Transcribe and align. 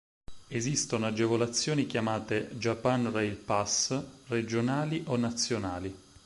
Esistono 0.47 1.05
agevolazioni 1.05 1.85
chiamate 1.85 2.49
Japan 2.57 3.11
Rail 3.11 3.35
Pass 3.35 4.03
regionali 4.29 5.03
o 5.05 5.15
nazionali. 5.15 5.95